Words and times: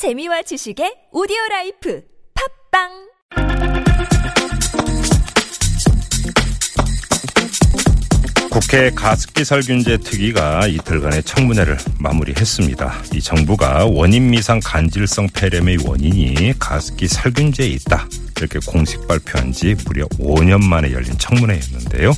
재미와 0.00 0.40
지식의 0.40 1.10
오디오 1.12 1.36
life 1.50 2.00
팟빵 2.72 2.88
국회 8.48 8.88
가습기 8.92 9.44
살균제 9.44 9.98
특위가 9.98 10.66
이틀간의 10.68 11.22
청문회를 11.24 11.76
마무리했습니다. 11.98 13.02
이 13.12 13.20
정부가 13.20 13.84
원인 13.84 14.30
미상 14.30 14.58
간질성 14.64 15.28
폐렴의 15.34 15.80
원인이 15.84 16.54
가습기 16.58 17.06
살균제에 17.06 17.66
있다. 17.66 18.08
이렇게 18.38 18.58
공식 18.66 19.06
발표한 19.06 19.52
지 19.52 19.76
무려 19.84 20.06
5년 20.18 20.64
만에 20.64 20.92
열린 20.92 21.12
청문회였는데요. 21.18 22.14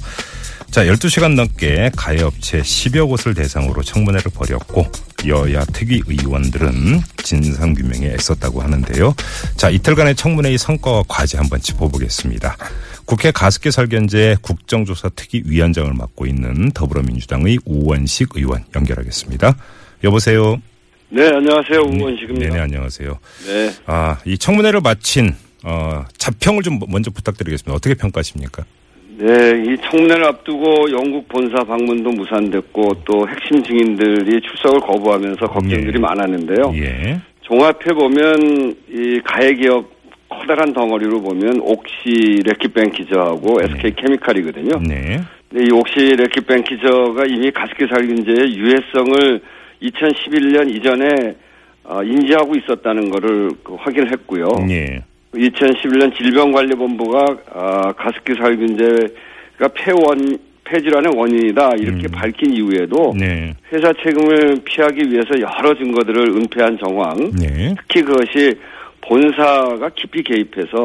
자, 0.70 0.84
12시간 0.84 1.34
넘게 1.34 1.90
가해업체 1.96 2.62
10여 2.62 3.08
곳을 3.08 3.34
대상으로 3.34 3.82
청문회를 3.82 4.30
벌였고 4.32 4.86
여야 5.26 5.64
특위 5.66 6.02
의원들은 6.06 7.00
진상규명에 7.22 8.06
애썼다고 8.14 8.60
하는데요. 8.60 9.14
자, 9.56 9.70
이틀간의 9.70 10.16
청문회의 10.16 10.58
성과와 10.58 11.04
과제 11.08 11.38
한번 11.38 11.60
짚어보겠습니다. 11.60 12.56
국회 13.04 13.30
가습기 13.30 13.70
살균제 13.70 14.36
국정조사 14.42 15.10
특위 15.10 15.42
위원장을 15.44 15.92
맡고 15.92 16.26
있는 16.26 16.70
더불어민주당의 16.72 17.58
우원식 17.64 18.30
의원 18.34 18.64
연결하겠습니다. 18.74 19.56
여보세요. 20.04 20.56
네, 21.08 21.26
안녕하세요. 21.28 21.80
우원식입니다. 21.80 22.48
네 22.48 22.54
네, 22.54 22.60
안녕하세요. 22.60 23.18
네. 23.46 23.74
아, 23.86 24.18
이 24.24 24.38
청문회를 24.38 24.80
마친 24.80 25.34
어, 25.64 26.04
자평을 26.16 26.62
좀 26.62 26.80
먼저 26.88 27.10
부탁드리겠습니다. 27.10 27.74
어떻게 27.74 27.94
평가하십니까? 27.94 28.64
네, 29.22 29.62
이 29.64 29.76
청문회를 29.78 30.24
앞두고 30.24 30.90
영국 30.90 31.28
본사 31.28 31.62
방문도 31.62 32.10
무산됐고 32.10 33.04
또 33.04 33.28
핵심 33.28 33.62
증인들이 33.62 34.40
출석을 34.40 34.80
거부하면서 34.80 35.46
걱정들이 35.46 35.92
예. 35.94 35.98
많았는데요. 36.00 36.72
예. 36.74 37.20
종합해 37.42 37.94
보면 37.94 38.74
이 38.90 39.20
가해 39.22 39.54
기업 39.54 39.88
커다란 40.28 40.72
덩어리로 40.72 41.22
보면 41.22 41.60
옥시 41.60 42.40
레킷뱅키저하고 42.44 43.58
SK 43.62 43.94
케미칼이거든요. 43.94 44.80
네. 44.88 45.20
근데 45.48 45.66
이 45.66 45.72
옥시 45.72 46.00
레킷뱅키저가 46.16 47.24
이미 47.28 47.52
가습기 47.52 47.86
살균제의 47.86 48.56
유해성을 48.56 49.40
2011년 49.82 50.74
이전에 50.74 51.36
어, 51.84 52.02
인지하고 52.02 52.56
있었다는 52.56 53.10
것을 53.10 53.50
그 53.62 53.76
확인했고요. 53.78 54.48
예. 54.70 55.04
2011년 55.34 56.16
질병관리본부가 56.16 57.36
아, 57.52 57.92
가습기 57.92 58.34
살균제가 58.34 59.68
폐원 59.74 60.38
폐질환의 60.64 61.12
원인이다 61.14 61.70
이렇게 61.78 62.08
밝힌 62.08 62.54
이후에도 62.54 63.12
네. 63.18 63.54
회사 63.72 63.92
책임을 63.92 64.62
피하기 64.64 65.10
위해서 65.10 65.30
여러 65.40 65.74
증거들을 65.74 66.36
은폐한 66.36 66.78
정황, 66.78 67.16
네. 67.32 67.74
특히 67.80 68.02
그것이 68.02 68.54
본사가 69.02 69.90
깊이 69.94 70.22
개입해서 70.22 70.82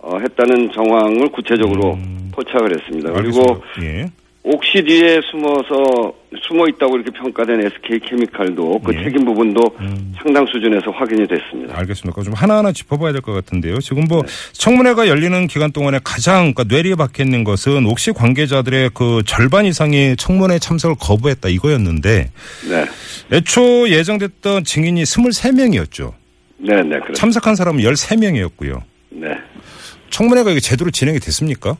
어, 0.00 0.18
했다는 0.18 0.70
정황을 0.72 1.28
구체적으로 1.28 1.98
포착을 2.32 2.72
했습니다. 2.72 3.12
그리고 3.12 3.62
예. 3.82 4.06
옥시 4.46 4.82
뒤에 4.84 5.20
숨어서 5.30 6.12
숨어 6.46 6.66
있다고 6.68 6.96
이렇게 6.96 7.10
평가된 7.18 7.60
SK 7.66 7.98
케미칼도 8.00 8.78
그 8.84 8.94
예. 8.94 9.02
책임 9.04 9.24
부분도 9.24 9.58
상당 10.22 10.44
수준에서 10.46 10.90
확인이 10.90 11.26
됐습니다. 11.26 11.78
알겠습니다. 11.78 12.22
좀 12.22 12.34
하나하나 12.34 12.70
짚어봐야 12.70 13.12
될 13.12 13.22
것 13.22 13.32
같은데요. 13.32 13.78
지금 13.80 14.04
뭐 14.04 14.20
네. 14.20 14.28
청문회가 14.52 15.08
열리는 15.08 15.46
기간 15.46 15.72
동안에 15.72 15.98
가장 16.04 16.52
그러니까 16.52 16.64
뇌리에 16.64 16.94
박혀 16.94 17.22
있는 17.22 17.42
것은 17.42 17.86
혹시 17.86 18.12
관계자들의 18.12 18.90
그 18.92 19.22
절반 19.24 19.64
이상이 19.64 20.14
청문회 20.16 20.58
참석을 20.58 20.96
거부했다 21.00 21.48
이거였는데 21.48 22.30
네, 22.68 22.84
애초 23.32 23.88
예정됐던 23.88 24.64
증인이 24.64 25.02
23명이었죠. 25.04 26.12
네, 26.58 26.74
네, 26.76 26.82
그렇습니다. 26.82 27.14
참석한 27.14 27.56
사람은 27.56 27.82
13명이었고요. 27.82 28.82
네. 29.08 29.28
청문회가 30.10 30.50
이게 30.50 30.60
제대로 30.60 30.90
진행이 30.90 31.18
됐습니까? 31.18 31.78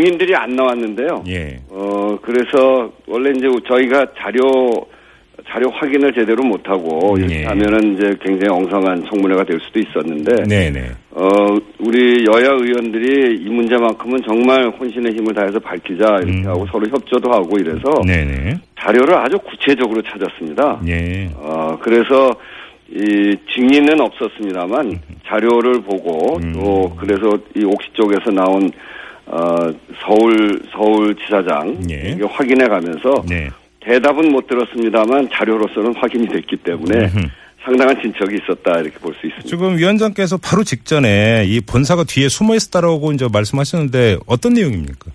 어, 0.00 0.02
증인들이 0.02 0.34
안 0.34 0.56
나왔는데요. 0.56 1.24
예. 1.28 1.58
어, 1.68 2.18
그래서 2.22 2.90
원래 3.06 3.30
이제 3.36 3.46
저희가 3.68 4.06
자료, 4.18 4.40
자료 5.48 5.70
확인을 5.70 6.12
제대로 6.12 6.42
못하고 6.42 7.16
이렇게 7.18 7.40
예. 7.40 7.44
하면은 7.44 7.94
이제 7.94 8.14
굉장히 8.24 8.48
엉성한 8.48 9.04
청문회가 9.10 9.44
될 9.44 9.58
수도 9.60 9.78
있었는데, 9.78 10.44
네네. 10.44 10.90
어, 11.10 11.26
우리 11.80 12.24
여야 12.26 12.50
의원들이 12.50 13.42
이 13.42 13.48
문제만큼은 13.50 14.20
정말 14.26 14.70
혼신의 14.70 15.12
힘을 15.12 15.34
다해서 15.34 15.58
밝히자 15.58 16.04
이렇게 16.22 16.40
음. 16.40 16.46
하고 16.46 16.66
서로 16.72 16.86
협조도 16.88 17.30
하고 17.30 17.58
이래서 17.58 17.80
네네. 18.06 18.54
자료를 18.80 19.14
아주 19.14 19.38
구체적으로 19.38 20.00
찾았습니다. 20.02 20.80
예. 20.88 21.28
어, 21.36 21.78
그래서 21.80 22.30
이 22.92 23.36
증인은 23.54 24.00
없었습니다만 24.00 25.00
자료를 25.26 25.80
보고 25.82 26.38
음. 26.42 26.52
또 26.52 26.92
그래서 26.98 27.38
이 27.54 27.64
옥시 27.64 27.88
쪽에서 27.92 28.32
나온 28.32 28.68
어, 29.32 29.72
서울 30.00 30.60
서울지사장 30.72 31.82
예. 31.90 32.18
확인해 32.28 32.66
가면서 32.66 33.22
네. 33.28 33.48
대답은 33.80 34.32
못 34.32 34.46
들었습니다만 34.48 35.28
자료로서는 35.32 35.94
확인이 35.96 36.26
됐기 36.28 36.56
때문에 36.58 36.98
음흠. 37.04 37.26
상당한 37.62 38.00
진척이 38.02 38.36
있었다 38.42 38.80
이렇게 38.80 38.98
볼 38.98 39.14
수 39.20 39.26
있습니다. 39.26 39.48
지금 39.48 39.76
위원장께서 39.78 40.38
바로 40.38 40.64
직전에 40.64 41.44
이 41.46 41.60
본사가 41.60 42.04
뒤에 42.04 42.28
숨어 42.28 42.54
있었다라고 42.56 43.12
이제 43.12 43.28
말씀하셨는데 43.32 44.18
어떤 44.26 44.54
내용입니까? 44.54 45.12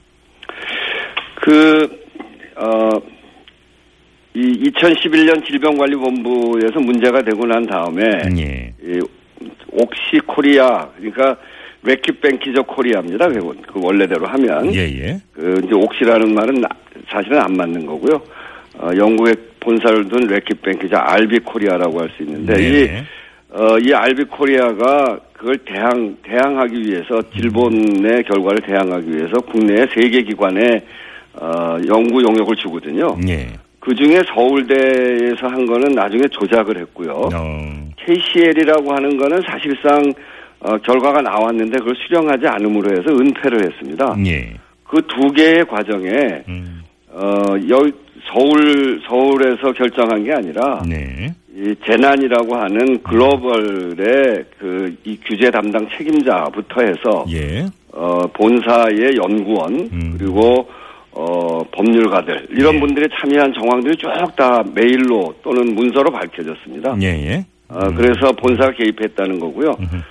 그, 1.42 1.84
어, 2.56 2.90
이 4.34 4.70
2011년 4.72 5.46
질병관리본부에서 5.46 6.80
문제가 6.80 7.22
되고 7.22 7.46
난 7.46 7.66
다음에 7.66 8.04
예. 8.38 8.74
이 8.82 9.00
옥시 9.72 10.20
코리아 10.26 10.88
그러니까 10.98 11.38
레킷뱅키저 11.86 12.64
코리아입니다. 12.64 13.28
그그 13.30 13.80
원래대로 13.82 14.26
하면 14.26 14.74
예, 14.74 14.80
예. 14.82 15.18
그 15.34 15.62
이제 15.64 15.74
옥시라는 15.74 16.34
말은 16.34 16.56
나- 16.56 16.70
사실은 17.10 17.40
안 17.40 17.54
맞는 17.56 17.86
거고요. 17.86 18.22
어, 18.80 18.90
영국의 18.98 19.36
본사를 19.60 20.08
둔 20.10 20.28
레킷뱅키저 20.28 20.96
RB 20.98 21.40
코리아라고 21.40 22.02
할 22.02 22.10
수 22.18 22.24
있는데 22.24 22.54
이 22.62 22.88
네. 22.88 23.04
어, 23.52 23.78
이 23.80 23.94
RB 23.94 24.26
코리아가 24.26 25.20
그걸 25.34 25.58
대항, 25.60 26.18
대항하기 26.24 26.82
위해서, 26.82 27.22
질본의 27.34 28.24
결과를 28.24 28.62
대항하기 28.62 29.10
위해서 29.16 29.34
국내의 29.42 29.88
세 29.94 30.05
개 30.05 30.22
기관에, 30.24 30.84
어, 31.34 31.78
연구 31.88 32.22
용역을 32.24 32.56
주거든요. 32.56 33.16
예. 33.28 33.48
그 33.80 33.94
중에 33.94 34.20
서울대에서 34.34 35.48
한 35.48 35.66
거는 35.66 35.94
나중에 35.94 36.24
조작을 36.32 36.78
했고요. 36.80 37.30
어. 37.34 37.90
KCL이라고 37.98 38.94
하는 38.94 39.18
거는 39.18 39.42
사실상, 39.48 40.02
어, 40.66 40.78
결과가 40.80 41.22
나왔는데 41.22 41.78
그걸 41.80 41.94
수령하지 42.08 42.48
않음으로 42.48 42.92
해서 42.92 43.14
은폐를 43.14 43.66
했습니다. 43.72 44.16
예. 44.26 44.54
그 44.88 44.98
두 45.08 45.32
개의 45.32 45.66
과정에, 45.66 46.44
음. 46.48 46.82
어, 47.12 47.22
여, 47.70 47.80
서울, 48.34 49.00
서울에서 49.08 49.72
결정한 49.74 50.24
게 50.24 50.34
아니라, 50.34 50.82
네. 50.88 51.28
이 51.56 51.74
재난이라고 51.86 52.56
하는 52.56 53.02
글로벌의 53.04 54.46
그 54.60 54.96
이 55.06 55.18
규제 55.26 55.50
담당 55.52 55.88
책임자부터 55.98 56.82
해서 56.82 57.26
예. 57.32 57.66
어 57.94 58.20
본사의 58.34 59.16
연구원 59.24 59.74
음. 59.94 60.16
그리고 60.18 60.68
어 61.12 61.64
법률가들 61.72 62.48
이런 62.52 62.76
예. 62.76 62.80
분들이 62.80 63.08
참여한 63.20 63.54
정황들이 63.54 63.96
쭉 63.98 64.10
다 64.36 64.62
메일로 64.74 65.34
또는 65.44 65.74
문서로 65.76 66.12
밝혀졌습니다. 66.12 66.98
예, 67.02 67.08
예. 67.08 67.46
어, 67.70 67.80
그래서 67.96 68.32
본사가 68.34 68.72
개입했다는 68.74 69.40
거고요. 69.40 69.72
음흠. 69.80 70.02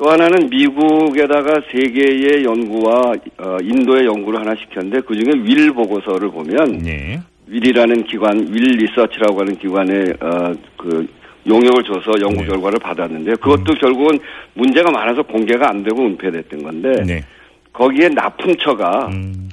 또 0.00 0.08
하나는 0.08 0.48
미국에다가 0.48 1.60
세 1.70 1.78
개의 1.78 2.42
연구와 2.42 3.12
어, 3.36 3.58
인도의 3.62 4.06
연구를 4.06 4.40
하나 4.40 4.54
시켰는데 4.54 5.02
그 5.02 5.14
중에 5.14 5.30
윌 5.44 5.70
보고서를 5.72 6.30
보면 6.30 6.86
예. 6.86 7.20
윌이라는 7.46 8.04
기관, 8.04 8.38
윌 8.48 8.62
리서치라고 8.78 9.40
하는 9.40 9.58
기관에 9.58 10.04
어, 10.20 10.54
그 10.78 11.06
용역을 11.46 11.84
줘서 11.84 12.12
연구 12.22 12.40
네. 12.40 12.46
결과를 12.46 12.78
받았는데 12.78 13.32
그것도 13.32 13.74
결국은 13.74 14.18
문제가 14.54 14.90
많아서 14.90 15.22
공개가 15.22 15.68
안 15.68 15.82
되고 15.82 16.02
은폐됐던 16.02 16.62
건데 16.62 17.02
네. 17.04 17.24
거기에 17.74 18.08
납품처가 18.08 19.08
음. 19.08 19.50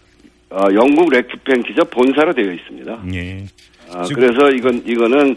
어, 0.50 0.62
영국 0.74 1.10
레큐펜키저 1.10 1.84
본사로 1.92 2.34
되어 2.34 2.54
있습니다. 2.54 3.00
예. 3.14 3.44
아, 3.94 4.06
그래서 4.16 4.50
이건 4.52 4.82
이거는 4.86 5.36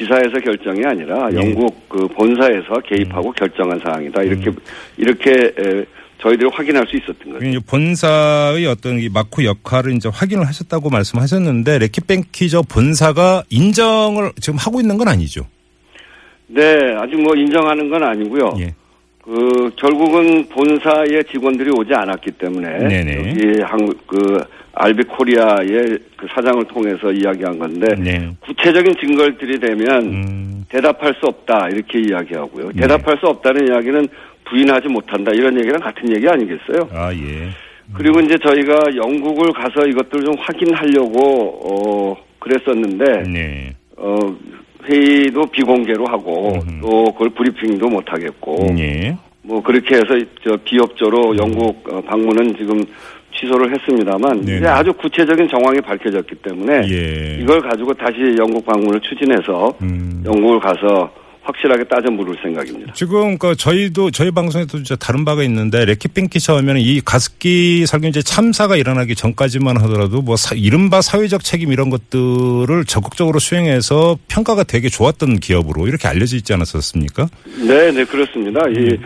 지사에서 0.00 0.40
결정이 0.42 0.84
아니라 0.84 1.28
예. 1.32 1.36
영국 1.36 1.88
그 1.88 2.08
본사에서 2.08 2.80
개입하고 2.86 3.32
결정한 3.32 3.78
사항이다. 3.78 4.22
이렇게 4.22 4.50
이렇게 4.96 5.30
에, 5.30 5.84
저희들이 6.22 6.48
확인할 6.50 6.86
수 6.86 6.96
있었던 6.96 7.32
거죠. 7.32 7.46
이제 7.46 7.58
본사의 7.66 8.66
어떤 8.66 8.98
이 8.98 9.08
마크 9.08 9.44
역할을 9.44 9.92
이제 9.94 10.08
확인을 10.12 10.46
하셨다고 10.46 10.90
말씀하셨는데 10.90 11.78
레킷뱅키저 11.78 12.62
본사가 12.62 13.44
인정을 13.50 14.32
지금 14.40 14.58
하고 14.58 14.80
있는 14.80 14.96
건 14.96 15.08
아니죠. 15.08 15.46
네, 16.46 16.62
아직 16.98 17.20
뭐 17.20 17.34
인정하는 17.36 17.88
건 17.88 18.02
아니고요. 18.02 18.54
예. 18.58 18.74
그 19.22 19.70
결국은 19.76 20.48
본사의 20.48 21.24
직원들이 21.30 21.70
오지 21.70 21.92
않았기 21.94 22.32
때문에 22.32 22.78
네네. 22.88 23.30
여기 23.30 23.62
한국 23.62 24.06
그 24.06 24.42
알비 24.72 25.04
코리아의 25.04 25.98
그 26.16 26.26
사장을 26.34 26.64
통해서 26.64 27.12
이야기한 27.12 27.58
건데 27.58 27.86
네. 27.98 28.30
구체적인 28.40 28.94
증거를 28.98 29.36
들이대면 29.36 30.02
음. 30.02 30.64
대답할 30.68 31.14
수 31.20 31.26
없다 31.26 31.68
이렇게 31.68 32.00
이야기하고요. 32.00 32.70
네. 32.72 32.82
대답할 32.82 33.18
수 33.18 33.26
없다는 33.26 33.68
이야기는 33.68 34.08
부인하지 34.44 34.88
못한다 34.88 35.32
이런 35.32 35.58
얘기랑 35.58 35.80
같은 35.80 36.10
얘기 36.14 36.26
아니겠어요? 36.28 36.88
아, 36.92 37.12
예. 37.12 37.50
그리고 37.92 38.20
이제 38.20 38.36
저희가 38.38 38.96
영국을 38.96 39.52
가서 39.52 39.86
이것들을 39.86 40.24
좀 40.24 40.34
확인하려고 40.38 41.58
어 41.64 42.16
그랬었는데 42.38 43.22
네. 43.28 43.74
어 43.96 44.16
회의도 44.88 45.42
비공개로 45.46 46.06
하고 46.06 46.52
음흠. 46.54 46.80
또 46.80 47.04
그걸 47.12 47.30
브리핑도 47.30 47.88
못 47.88 48.04
하겠고 48.12 48.68
예. 48.78 49.16
뭐 49.42 49.62
그렇게 49.62 49.96
해서 49.96 50.18
저 50.44 50.56
비협조로 50.64 51.36
영국 51.38 51.82
어, 51.92 52.00
방문은 52.02 52.56
지금 52.56 52.80
취소를 53.34 53.72
했습니다만 53.72 54.44
네네. 54.44 54.58
이제 54.58 54.66
아주 54.66 54.92
구체적인 54.92 55.48
정황이 55.48 55.80
밝혀졌기 55.80 56.36
때문에 56.36 56.82
예. 56.88 57.38
이걸 57.40 57.60
가지고 57.60 57.94
다시 57.94 58.34
영국 58.38 58.64
방문을 58.66 59.00
추진해서 59.00 59.72
음. 59.82 60.22
영국을 60.26 60.60
가서 60.60 61.10
확실하게 61.42 61.84
따져 61.84 62.10
물을 62.10 62.36
생각입니다. 62.42 62.92
지금 62.92 63.38
그 63.38 63.56
저희도 63.56 64.10
저희 64.10 64.30
방송에도 64.30 64.78
이제 64.78 64.96
다른 64.96 65.24
바가 65.24 65.42
있는데 65.44 65.84
레키핑키처 65.84 66.56
하면 66.58 66.78
이 66.78 67.00
가습기 67.00 67.86
살균제 67.86 68.22
참사가 68.22 68.76
일어나기 68.76 69.14
전까지만 69.14 69.80
하더라도 69.82 70.22
뭐 70.22 70.36
사, 70.36 70.54
이른바 70.54 71.00
사회적 71.00 71.42
책임 71.42 71.72
이런 71.72 71.90
것들을 71.90 72.84
적극적으로 72.86 73.38
수행해서 73.38 74.18
평가가 74.28 74.64
되게 74.64 74.88
좋았던 74.88 75.40
기업으로 75.40 75.86
이렇게 75.86 76.08
알려져 76.08 76.36
있지 76.36 76.52
않았었습니까? 76.52 77.28
네, 77.66 77.90
네 77.90 78.04
그렇습니다. 78.04 78.60
이 78.68 78.98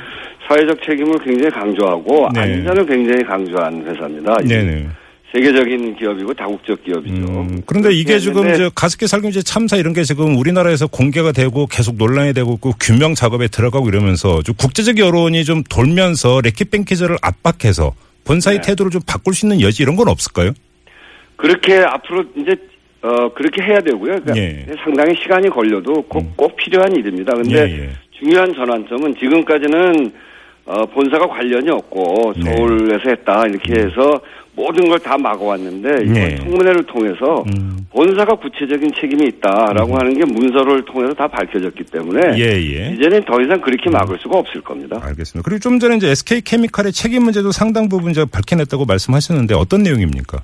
사회적 0.48 0.82
책임을 0.84 1.19
굉장히 1.25 1.50
강조하고 1.50 2.26
음. 2.26 2.32
네. 2.34 2.40
안전을 2.40 2.86
굉장히 2.86 3.25
강조한 3.25 3.84
회사입니다. 3.86 4.36
이 4.42 4.48
네네. 4.48 4.88
세계적인 5.34 5.96
기업이고 5.96 6.32
다국적 6.34 6.84
기업이죠. 6.84 7.14
음, 7.14 7.62
그런데 7.66 7.92
이게 7.92 8.20
지금 8.20 8.54
저 8.54 8.70
가습기 8.70 9.08
살균제 9.08 9.42
참사 9.42 9.76
이런 9.76 9.92
게 9.92 10.04
지금 10.04 10.36
우리나라에서 10.36 10.86
공개가 10.86 11.32
되고 11.32 11.66
계속 11.66 11.96
논란이 11.96 12.34
되고 12.34 12.52
있고 12.54 12.72
규명 12.78 13.14
작업에 13.14 13.48
들어가고 13.48 13.88
이러면서 13.88 14.42
좀 14.42 14.54
국제적 14.54 14.98
여론이 14.98 15.44
좀 15.44 15.64
돌면서 15.69 16.40
레키뱅키저를 16.40 17.16
압박해서 17.20 17.94
본사의 18.25 18.60
네. 18.60 18.69
태도를 18.69 18.92
좀 18.92 19.02
바꿀 19.06 19.34
수 19.34 19.46
있는 19.46 19.60
여지 19.60 19.82
이런 19.82 19.96
건 19.96 20.08
없을까요? 20.08 20.52
그렇게 21.36 21.78
앞으로 21.78 22.25
이제 22.36 22.54
어 23.02 23.28
그렇게 23.34 23.60
해야 23.62 23.81
되고요. 23.81 24.20
그러니까 24.22 24.36
예. 24.36 24.66
상당히 24.84 25.14
시간이 25.20 25.50
걸려도 25.50 26.02
꼭, 26.08 26.36
꼭 26.36 26.56
필요한 26.56 26.94
일입니다. 26.94 27.34
근데 27.34 27.69
예, 27.69 27.81
예. 27.81 27.90
중요한 28.12 28.54
전환점은 28.54 29.16
지금까지는 29.16 30.12
어 30.64 30.86
본사가 30.86 31.26
관련이 31.26 31.69
없고 31.70 32.32
네. 32.36 32.50
음. 32.50 32.56
서울에서 32.56 33.10
했다 33.10 33.46
이렇게 33.46 33.72
해서 33.81 34.20
모든 34.56 34.89
걸 34.89 34.99
다 34.99 35.19
막아왔는데 35.19 35.89
이번 36.05 36.12
네. 36.15 36.37
청문회를 36.37 36.85
통해서 36.85 37.45
음. 37.55 37.87
본사가 37.91 38.37
구체적인 38.37 38.93
책임이 39.01 39.27
있다라고 39.29 39.97
하는 39.97 40.15
게 40.15 40.25
문서를 40.25 40.85
통해서 40.85 41.12
다 41.15 41.27
밝혀졌기 41.29 41.85
때문에 41.85 42.39
예, 42.39 42.45
예. 42.53 42.95
이제는 42.95 43.23
더 43.25 43.41
이상 43.41 43.61
그렇게 43.61 43.91
막을 43.91 44.19
수가 44.21 44.39
없을 44.39 44.61
겁니다. 44.62 44.99
알겠습니다. 45.03 45.45
그리고 45.45 45.59
좀 45.61 45.79
전에 45.79 45.97
이제 45.97 46.09
SK 46.11 46.41
케미칼의 46.43 46.93
책임 46.93 47.25
문제도 47.25 47.51
상당 47.53 47.89
부분 47.89 48.11
이제 48.12 48.25
밝혀냈다고 48.25 48.85
말씀하셨는데 48.87 49.55
어떤 49.55 49.83
내용입니까? 49.83 50.43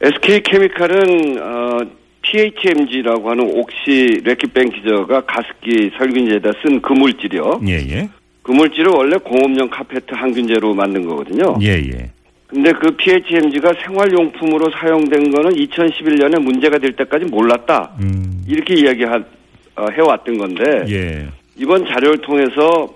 SK 0.00 0.42
케미칼은 0.42 1.38
어, 1.42 1.78
PHMG라고 2.22 3.30
하는 3.30 3.44
옥시 3.58 4.20
레키뱅 4.24 4.70
기저가 4.70 5.24
가습기 5.26 5.90
살균제에다 5.98 6.50
쓴 6.62 6.80
그 6.80 6.92
물질이요. 6.92 7.60
예, 7.66 7.72
예. 7.74 8.08
그 8.42 8.50
물질을 8.52 8.90
원래 8.92 9.16
공업용 9.18 9.68
카페트 9.70 10.06
항균제로 10.14 10.74
만든 10.74 11.04
거거든요. 11.06 11.56
예, 11.62 11.68
예. 11.78 12.10
근데 12.52 12.70
그 12.72 12.94
PHMG가 12.96 13.72
생활용품으로 13.82 14.70
사용된 14.72 15.30
거는 15.30 15.52
2011년에 15.52 16.38
문제가 16.38 16.78
될 16.78 16.92
때까지 16.92 17.24
몰랐다. 17.24 17.92
음. 18.02 18.44
이렇게 18.46 18.74
이야기 18.74 19.04
하, 19.04 19.16
어, 19.76 19.86
해왔던 19.90 20.36
건데 20.36 20.84
예. 20.90 21.26
이번 21.56 21.86
자료를 21.86 22.18
통해서 22.18 22.94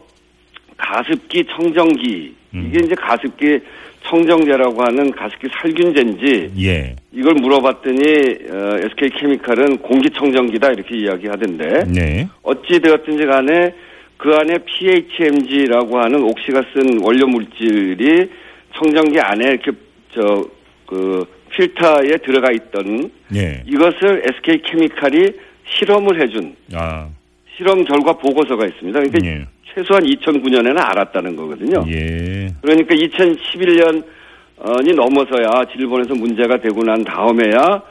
가습기 0.76 1.46
청정기 1.46 2.34
음. 2.54 2.66
이게 2.68 2.84
이제 2.84 2.94
가습기 2.94 3.60
청정제라고 4.02 4.82
하는 4.84 5.10
가습기 5.10 5.48
살균제인지 5.58 6.52
예. 6.62 6.94
이걸 7.12 7.34
물어봤더니 7.34 8.02
어, 8.50 8.76
SK 8.78 9.08
케미칼은 9.18 9.78
공기청정기다 9.78 10.72
이렇게 10.72 10.98
이야기하던데 10.98 11.84
네. 11.94 12.28
어찌 12.42 12.78
되었든지 12.78 13.24
간에 13.24 13.72
그 14.18 14.34
안에 14.34 14.58
PHMG라고 14.66 15.98
하는 15.98 16.22
옥시가 16.22 16.62
쓴 16.74 17.00
원료 17.02 17.26
물질이 17.26 18.28
청정기 18.74 19.18
안에 19.20 19.48
이렇게 19.50 19.72
저그 20.14 21.24
필터에 21.50 22.18
들어가 22.24 22.50
있던 22.52 23.10
예. 23.34 23.62
이것을 23.66 24.22
SK 24.34 24.62
케미칼이 24.62 25.32
실험을 25.64 26.20
해준 26.20 26.54
아. 26.74 27.08
실험 27.56 27.84
결과 27.84 28.12
보고서가 28.12 28.66
있습니다. 28.66 29.00
그러니까 29.00 29.26
예. 29.26 29.46
최소한 29.74 30.04
2009년에는 30.04 30.78
알았다는 30.78 31.36
거거든요. 31.36 31.84
예. 31.88 32.48
그러니까 32.62 32.94
2011년이 32.94 34.94
넘어서야 34.94 35.64
일본에서 35.76 36.14
문제가 36.14 36.58
되고 36.58 36.82
난 36.82 37.02
다음에야 37.04 37.82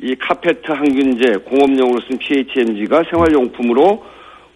이 0.00 0.14
카페트 0.16 0.72
항균제 0.72 1.36
공업용으로 1.44 2.00
쓴 2.08 2.18
PHMG가 2.18 3.04
생활용품으로 3.10 4.04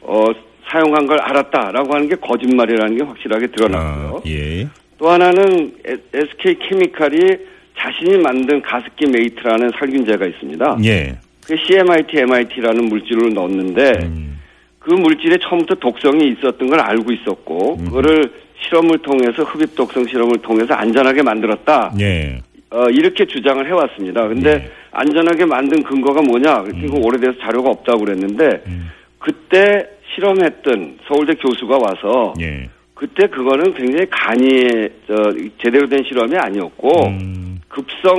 어, 0.01 0.25
사용한 0.71 1.07
걸 1.07 1.21
알았다라고 1.21 1.95
하는 1.95 2.09
게 2.09 2.17
거짓말이라는 2.17 2.99
게 2.99 3.05
확실하게 3.05 3.47
드러났고요. 3.49 4.17
아, 4.17 4.21
예. 4.27 4.69
또 4.99 5.09
하나는 5.09 5.73
SK 6.13 6.59
케미칼이 6.59 7.39
자신이 7.79 8.19
만든 8.19 8.61
가습기 8.61 9.07
메이트라는 9.07 9.71
살균제가 9.79 10.27
있습니다. 10.27 10.79
예. 10.85 11.17
그 11.47 11.57
CMIT, 11.57 12.19
MIT라는 12.19 12.87
물질을 12.87 13.33
넣었는데 13.33 13.93
음. 14.03 14.41
그 14.81 14.93
물질에 14.93 15.37
처음부터 15.41 15.77
독성이 15.77 16.33
있었던 16.33 16.69
걸 16.69 16.81
알고 16.81 17.13
있었고 17.13 17.77
그거를 17.77 18.33
실험을 18.61 18.99
통해서 18.99 19.45
흡입 19.45 19.75
독성 19.77 20.05
실험을 20.07 20.39
통해서 20.43 20.75
안전하게 20.75 21.23
만들었다. 21.23 21.95
예. 22.01 22.41
어, 22.71 22.85
이렇게 22.91 23.25
주장을 23.25 23.65
해왔습니다. 23.67 24.27
근데 24.29 24.51
예. 24.51 24.71
안전하게 24.91 25.47
만든 25.47 25.83
근거가 25.83 26.21
뭐냐? 26.23 26.65
이거 26.85 26.99
오래돼서 26.99 27.39
자료가 27.41 27.71
없다고 27.71 28.05
그랬는데 28.05 28.63
음. 28.67 28.91
그때 29.19 29.89
실험했던 30.15 30.99
서울대 31.07 31.35
교수가 31.35 31.79
와서 31.79 32.35
예. 32.41 32.69
그때 32.99 33.29
그거는 33.29 33.75
굉장히 33.75 34.07
간이에 34.11 34.89
저 35.07 35.15
제대로 35.63 35.89
된 35.89 36.03
실험이 36.09 36.37
아니었고 36.37 37.07
음. 37.07 37.61
급성 37.69 38.17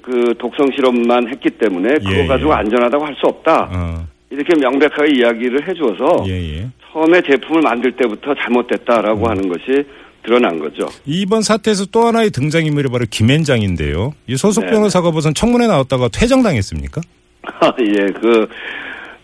그 0.00 0.34
독성 0.38 0.68
실험만 0.72 1.28
했기 1.28 1.50
때문에 1.50 1.94
그거 1.94 2.14
예, 2.14 2.26
가지고 2.28 2.50
예. 2.50 2.54
안전하다고 2.54 3.06
할 3.06 3.14
수 3.16 3.26
없다. 3.26 3.68
어. 3.72 4.06
이렇게 4.30 4.54
명백하게 4.54 5.16
이야기를 5.16 5.66
해줘서 5.68 6.24
예, 6.28 6.58
예. 6.58 6.68
처음에 6.92 7.20
제품을 7.22 7.62
만들 7.62 7.90
때부터 7.96 8.32
잘못됐다라고 8.36 9.28
하는 9.28 9.48
것이 9.48 9.84
드러난 10.22 10.60
거죠. 10.60 10.86
이번 11.04 11.42
사태에서 11.42 11.86
또 11.86 12.02
하나의 12.06 12.30
등장인물이 12.30 12.88
바로 12.88 13.06
김앤장인데요. 13.10 14.14
이 14.28 14.36
소속 14.36 14.64
네. 14.66 14.70
변호사가 14.70 15.10
무슨 15.10 15.34
청문회 15.34 15.66
나왔다가 15.66 16.06
퇴정당했습니까? 16.08 17.00
예, 17.80 18.06
그 18.12 18.46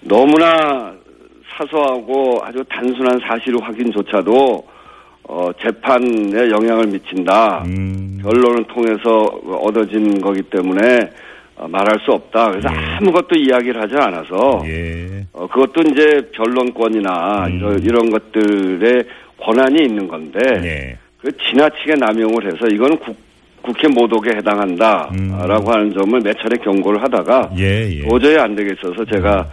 너무나 0.01 0.93
사소하고 1.57 2.41
아주 2.43 2.65
단순한 2.69 3.21
사실 3.21 3.55
확인조차도 3.63 4.67
어, 5.29 5.51
재판에 5.61 6.51
영향을 6.51 6.87
미친다. 6.87 7.65
음. 7.67 8.19
변론을 8.23 8.65
통해서 8.65 9.11
얻어진 9.61 10.21
거기 10.21 10.43
때문에 10.43 11.11
어, 11.57 11.67
말할 11.69 11.99
수 12.05 12.13
없다. 12.13 12.51
그래서 12.51 12.69
예. 12.71 12.97
아무것도 12.97 13.35
이야기를 13.35 13.81
하지 13.81 13.95
않아서 13.97 14.63
예. 14.67 15.27
어, 15.33 15.47
그것도 15.49 15.83
이제 15.91 16.31
변론권이나 16.33 17.47
음. 17.47 17.57
이런, 17.57 17.83
이런 17.83 18.11
것들의 18.11 19.05
권한이 19.41 19.83
있는 19.83 20.07
건데 20.07 20.39
예. 20.63 20.99
그 21.19 21.37
지나치게 21.39 21.95
남용을 21.99 22.47
해서 22.47 22.67
이거는 22.71 22.99
국, 22.99 23.17
국회 23.63 23.89
모독에 23.89 24.31
해당한다라고 24.37 25.15
음. 25.17 25.73
하는 25.73 25.93
점을 25.93 26.21
몇 26.21 26.37
차례 26.39 26.57
경고를 26.59 27.03
하다가 27.03 27.51
예, 27.59 27.91
예. 27.91 28.09
도저히 28.09 28.37
안 28.37 28.55
되겠어서 28.55 29.05
제가 29.07 29.49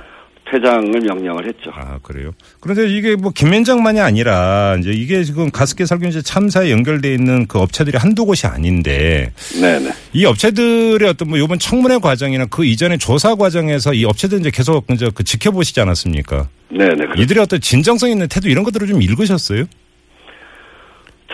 퇴장을 0.54 1.00
명령을 1.02 1.48
했죠. 1.48 1.72
아, 1.74 1.98
그래요? 2.04 2.32
그런데 2.60 2.88
이게 2.88 3.16
뭐 3.16 3.32
김앤장만이 3.32 4.00
아니라 4.00 4.76
이제 4.80 4.92
이게 4.92 5.24
지금 5.24 5.50
가습기 5.50 5.86
살균제 5.88 6.22
참사에 6.22 6.70
연결돼 6.70 7.12
있는 7.14 7.48
그 7.48 7.60
업체들이 7.60 7.98
한두 7.98 8.26
곳이 8.26 8.46
아닌데 8.46 9.32
네네. 9.60 9.92
이 10.14 10.26
업체들의 10.26 11.10
어떤 11.10 11.30
뭐 11.30 11.38
이번 11.40 11.58
청문회 11.58 11.98
과정이나 11.98 12.46
그 12.46 12.66
이전의 12.66 13.00
조사 13.00 13.34
과정에서 13.36 13.94
이 13.96 14.06
업체들 14.06 14.40
이제 14.42 14.52
계속 14.52 14.86
이제 14.92 15.10
그 15.14 15.24
지켜보시지 15.24 15.82
않았습니까? 15.82 16.48
네네. 16.70 16.96
그렇- 16.96 17.16
이들의 17.24 17.42
어떤 17.42 17.60
진정성 17.60 18.12
있는 18.12 18.28
태도 18.28 18.48
이런 18.48 18.64
것들을 18.64 18.88
좀 18.88 19.02
읽으셨어요? 19.02 19.66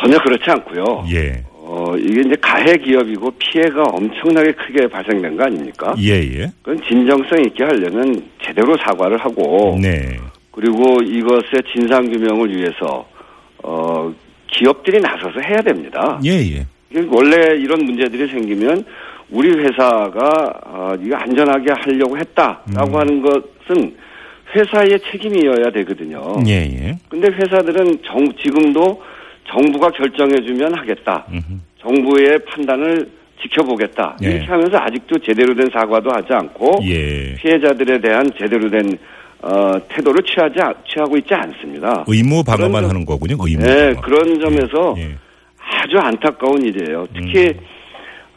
전혀 0.01 0.17
그렇지 0.23 0.43
않고요. 0.47 1.05
예. 1.13 1.43
어, 1.71 1.95
이게 1.95 2.21
이제 2.21 2.35
가해 2.41 2.75
기업이고 2.77 3.29
피해가 3.38 3.83
엄청나게 3.83 4.53
크게 4.53 4.88
발생된 4.88 5.38
거 5.38 5.43
아닙니까? 5.43 5.93
예, 5.99 6.13
예. 6.13 6.51
그건 6.63 6.81
진정성 6.88 7.45
있게 7.45 7.63
하려면 7.63 8.23
제대로 8.43 8.75
사과를 8.77 9.17
하고 9.19 9.77
네. 9.79 10.17
그리고 10.49 10.97
이것의 11.03 11.61
진상 11.71 12.09
규명을 12.09 12.57
위해서 12.57 13.07
어 13.61 14.11
기업들이 14.47 14.99
나서서 14.99 15.39
해야 15.41 15.61
됩니다. 15.61 16.19
예, 16.25 16.31
예. 16.31 16.65
원래 17.07 17.55
이런 17.55 17.85
문제들이 17.85 18.31
생기면 18.31 18.83
우리 19.29 19.49
회사가 19.49 20.61
어, 20.65 20.93
이거 20.99 21.17
안전하게 21.17 21.71
하려고 21.71 22.17
했다라고 22.17 22.89
음. 22.89 22.95
하는 22.95 23.21
것은 23.21 23.95
회사의 24.55 24.99
책임이어야 25.11 25.69
되거든요. 25.71 26.33
예, 26.47 26.63
예. 26.63 26.97
근데 27.09 27.27
회사들은 27.27 27.99
정, 28.03 28.27
지금도 28.41 29.03
정부가 29.51 29.89
결정해주면 29.91 30.73
하겠다. 30.77 31.25
음흠. 31.31 31.43
정부의 31.81 32.39
판단을 32.45 33.09
지켜보겠다. 33.41 34.17
예. 34.23 34.31
이렇게 34.31 34.45
하면서 34.47 34.77
아직도 34.77 35.17
제대로 35.19 35.55
된 35.55 35.67
사과도 35.71 36.11
하지 36.11 36.27
않고 36.33 36.79
예. 36.83 37.35
피해자들에 37.35 37.99
대한 37.99 38.29
제대로 38.37 38.69
된 38.69 38.97
어, 39.41 39.71
태도를 39.87 40.21
취하지 40.23 40.55
않- 40.59 40.73
취하고 40.85 41.15
있지 41.17 41.33
않습니다. 41.33 42.03
의무 42.07 42.43
방어만 42.43 42.81
점- 42.81 42.89
하는 42.89 43.05
거군요. 43.05 43.37
의무. 43.39 43.63
네, 43.63 43.93
방어. 43.93 44.01
그런 44.01 44.39
점에서 44.41 44.95
예. 44.97 45.15
아주 45.57 45.97
안타까운 45.97 46.61
일이에요. 46.65 47.07
특히 47.15 47.47
음. 47.47 47.59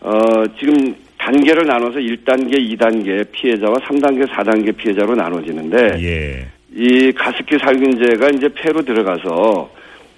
어, 0.03 0.13
지금 0.61 0.95
단계를 1.19 1.67
나눠서 1.67 1.99
1단계, 1.99 2.55
2단계 2.77 3.27
피해자와 3.33 3.75
3단계, 3.79 4.29
4단계 4.29 4.77
피해자로 4.77 5.15
나눠지는데 5.17 5.77
예. 6.01 6.47
이 6.75 7.11
가습기 7.13 7.59
살균제가 7.59 8.29
이제 8.37 8.49
폐로 8.55 8.81
들어가서 8.83 9.71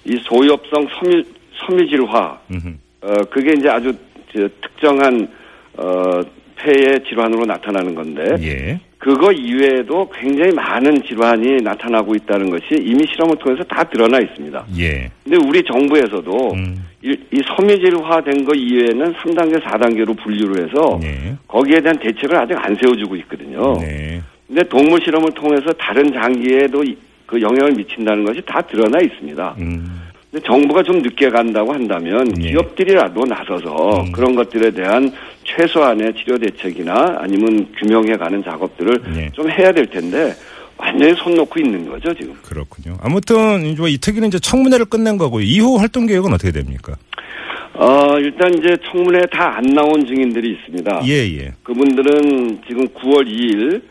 이 0.05 0.17
소엽성 0.23 0.87
섬유 0.99 1.23
섬유질화 1.67 2.39
음흠. 2.51 2.67
어 3.01 3.13
그게 3.31 3.53
이제 3.57 3.69
아주 3.69 3.93
저 4.33 4.47
특정한 4.61 5.27
어 5.77 6.21
폐의 6.57 7.03
질환으로 7.07 7.45
나타나는 7.45 7.95
건데 7.95 8.23
예. 8.41 8.79
그거 8.97 9.31
이외에도 9.31 10.09
굉장히 10.09 10.51
많은 10.53 11.03
질환이 11.03 11.57
나타나고 11.61 12.15
있다는 12.15 12.49
것이 12.49 12.65
이미 12.81 13.05
실험을 13.07 13.35
통해서 13.37 13.63
다 13.65 13.83
드러나 13.83 14.17
있습니다. 14.19 14.65
예. 14.79 15.09
근데 15.23 15.37
우리 15.47 15.61
정부에서도 15.63 16.53
음. 16.53 16.85
이, 17.03 17.15
이 17.31 17.41
섬유질화된 17.55 18.45
거 18.45 18.55
이외에는 18.55 19.13
3단계, 19.13 19.61
4단계로 19.61 20.17
분류를 20.23 20.67
해서 20.67 20.99
예. 21.03 21.35
거기에 21.47 21.81
대한 21.81 21.97
대책을 21.99 22.35
아직 22.35 22.53
안 22.57 22.73
세워주고 22.75 23.15
있거든요. 23.17 23.77
네. 23.79 24.21
근데 24.47 24.63
동물 24.63 24.99
실험을 25.03 25.31
통해서 25.33 25.65
다른 25.77 26.11
장기에도 26.13 26.83
이- 26.83 26.97
그 27.25 27.41
영향을 27.41 27.73
미친다는 27.73 28.25
것이 28.25 28.41
다 28.45 28.61
드러나 28.61 28.99
있습니다. 28.99 29.55
음. 29.59 30.01
근데 30.31 30.45
정부가 30.45 30.83
좀 30.83 30.99
늦게 31.01 31.29
간다고 31.29 31.73
한다면 31.73 32.27
예. 32.41 32.51
기업들이라도 32.51 33.23
나서서 33.25 34.01
음. 34.01 34.11
그런 34.11 34.35
것들에 34.35 34.71
대한 34.71 35.11
최소한의 35.43 36.13
치료 36.15 36.37
대책이나 36.37 37.17
아니면 37.19 37.67
규명해 37.79 38.17
가는 38.17 38.43
작업들을 38.43 39.01
예. 39.15 39.29
좀 39.31 39.49
해야 39.49 39.71
될 39.71 39.85
텐데 39.87 40.33
완전히 40.77 41.13
손 41.15 41.35
놓고 41.35 41.59
있는 41.59 41.87
거죠 41.89 42.13
지금. 42.13 42.33
그렇군요. 42.43 42.97
아무튼 43.01 43.65
이제 43.65 43.83
이 43.87 43.97
특위는 43.97 44.27
이제 44.27 44.39
청문회를 44.39 44.85
끝낸 44.85 45.17
거고 45.17 45.39
이후 45.39 45.77
활동 45.77 46.05
계획은 46.05 46.33
어떻게 46.33 46.51
됩니까? 46.51 46.95
어 47.73 48.17
일단 48.19 48.53
이제 48.57 48.77
청문회 48.89 49.21
다안 49.31 49.63
나온 49.73 50.05
증인들이 50.05 50.51
있습니다. 50.51 51.01
예, 51.07 51.11
예. 51.37 51.53
그분들은 51.63 52.61
지금 52.67 52.87
9월 52.89 53.25
2일 53.27 53.81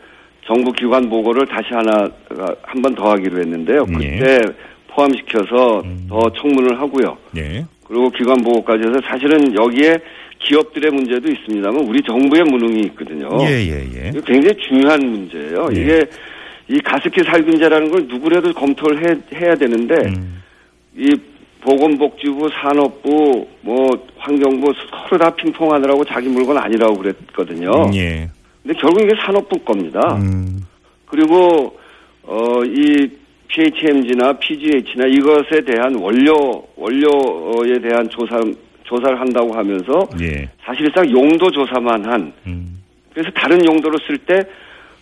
정부 0.45 0.71
기관 0.71 1.09
보고를 1.09 1.45
다시 1.47 1.69
하나 1.71 2.07
한 2.63 2.81
번 2.81 2.93
더 2.95 3.11
하기로 3.11 3.39
했는데요. 3.39 3.85
예. 4.01 4.17
그때 4.19 4.39
포함시켜서 4.87 5.81
음. 5.83 6.05
더 6.09 6.19
청문을 6.39 6.79
하고요. 6.79 7.17
예. 7.37 7.65
그리고 7.87 8.09
기관 8.11 8.37
보고까지 8.43 8.87
해서 8.87 8.99
사실은 9.07 9.53
여기에 9.55 9.97
기업들의 10.39 10.91
문제도 10.91 11.27
있습니다만 11.31 11.83
우리 11.85 12.01
정부의 12.03 12.43
무능이 12.43 12.81
있거든요. 12.87 13.29
예, 13.41 13.47
예, 13.65 13.83
예. 13.95 14.11
굉장히 14.25 14.55
중요한 14.67 14.99
문제예요. 14.99 15.67
예. 15.75 15.81
이게 15.81 16.05
이 16.67 16.79
가습기 16.79 17.23
살균제라는 17.23 17.89
걸 17.91 18.07
누구라도 18.07 18.53
검토를 18.53 18.97
해, 19.09 19.15
해야 19.39 19.55
되는데 19.55 19.95
음. 20.07 20.41
이 20.95 21.09
보건복지부, 21.61 22.49
산업부, 22.61 23.47
뭐 23.61 23.87
환경부 24.17 24.71
서로 25.09 25.17
다 25.17 25.29
핑퐁하느라고 25.35 26.03
자기 26.05 26.27
물건 26.29 26.57
아니라고 26.57 26.95
그랬거든요. 26.97 27.71
예. 27.95 28.29
근데 28.65 28.79
결국 28.79 29.01
이게 29.03 29.13
산업부 29.23 29.59
겁니다. 29.59 30.15
음. 30.17 30.65
그리고 31.05 31.77
어 32.23 32.63
이 32.65 33.07
PHMG나 33.47 34.33
PGH나 34.33 35.05
이것에 35.07 35.61
대한 35.61 35.93
원료 35.95 36.33
원료에 36.75 37.79
대한 37.79 38.09
조사 38.09 38.39
조사를 38.83 39.19
한다고 39.19 39.53
하면서 39.55 40.07
예. 40.19 40.49
사실상 40.63 41.07
용도 41.11 41.49
조사만 41.51 42.03
한 42.05 42.33
음. 42.47 42.81
그래서 43.13 43.29
다른 43.35 43.63
용도로 43.65 43.97
쓸 44.07 44.17
때 44.25 44.39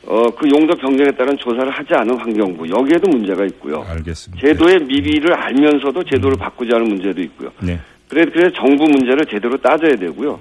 어 0.05 0.29
그 0.36 0.46
용도 0.50 0.75
변경에 0.75 1.10
따른 1.12 1.38
조사를 1.38 1.70
하지 1.72 1.93
않은 1.93 2.17
환경부 2.20 2.67
여기에도 2.70 3.10
문제가 3.10 3.46
있고요. 3.46 3.86
알겠습니다. 3.88 4.46
제도의 4.46 4.79
미비를 4.84 5.34
알면서도 5.34 6.03
제도를 6.03 6.38
바꾸지 6.38 6.70
않은 6.75 6.84
문제도 6.89 7.22
있고요. 7.22 7.50
네. 7.62 7.79
그래 8.10 8.25
그래 8.25 8.51
정부 8.53 8.84
문제를 8.84 9.25
제대로 9.32 9.55
따져야 9.58 9.96
되고요. 9.96 10.38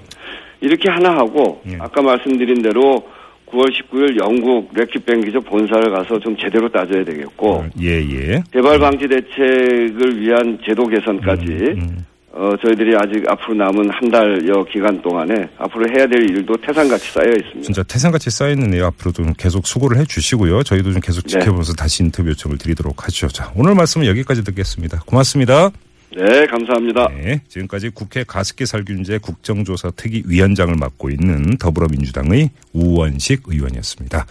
이렇게 0.63 0.89
하나 0.89 1.11
하고 1.11 1.61
예. 1.69 1.77
아까 1.79 2.01
말씀드린 2.01 2.61
대로 2.61 3.03
9월 3.51 3.69
19일 3.69 4.19
영국 4.19 4.69
레큐뱅 4.73 5.21
기저 5.21 5.39
본사를 5.41 5.91
가서 5.91 6.19
좀 6.19 6.35
제대로 6.37 6.69
따져야 6.69 7.03
되겠고 7.03 7.65
예, 7.81 8.01
예. 8.01 8.43
재발 8.51 8.79
방지 8.79 9.05
대책을 9.07 10.21
위한 10.21 10.57
제도 10.65 10.87
개선까지 10.87 11.45
음. 11.51 12.05
어 12.35 12.49
저희들이 12.65 12.95
아직 12.95 13.23
앞으로 13.29 13.53
남은 13.53 13.91
한 13.91 14.09
달여 14.09 14.65
기간 14.71 14.99
동안에 15.03 15.35
앞으로 15.59 15.85
해야 15.95 16.07
될 16.07 16.27
일도 16.31 16.55
태산같이 16.65 17.11
쌓여 17.11 17.29
있습니다. 17.29 17.61
진짜 17.61 17.83
태산같이 17.83 18.31
쌓여 18.31 18.49
있는 18.49 18.73
일 18.73 18.83
앞으로 18.85 19.11
좀 19.11 19.33
계속 19.37 19.67
수고를 19.67 19.99
해 19.99 20.05
주시고요. 20.05 20.63
저희도 20.63 20.93
좀 20.93 20.99
계속 20.99 21.21
네. 21.25 21.29
지켜보면서 21.29 21.73
다시 21.73 22.01
인터뷰 22.01 22.29
요청을 22.29 22.57
드리도록 22.57 23.05
하죠. 23.05 23.27
자, 23.27 23.51
오늘 23.55 23.75
말씀은 23.75 24.07
여기까지 24.07 24.43
듣겠습니다. 24.45 25.01
고맙습니다. 25.05 25.69
네, 26.15 26.45
감사합니다. 26.45 27.07
네, 27.09 27.41
지금까지 27.47 27.89
국회 27.89 28.23
가습기 28.23 28.65
살균제 28.65 29.17
국정조사 29.19 29.91
특위 29.95 30.23
위원장을 30.25 30.73
맡고 30.75 31.09
있는 31.09 31.57
더불어민주당의 31.57 32.51
우원식 32.73 33.43
의원이었습니다. 33.47 34.21